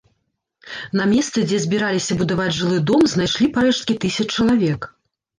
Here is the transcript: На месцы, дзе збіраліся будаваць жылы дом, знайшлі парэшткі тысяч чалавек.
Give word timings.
На 0.99 1.05
месцы, 1.09 1.43
дзе 1.49 1.59
збіраліся 1.65 2.15
будаваць 2.21 2.55
жылы 2.59 2.79
дом, 2.91 3.03
знайшлі 3.13 3.49
парэшткі 3.59 3.93
тысяч 4.07 4.27
чалавек. 4.37 4.89